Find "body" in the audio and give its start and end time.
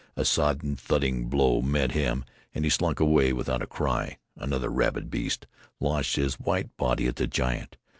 6.75-7.05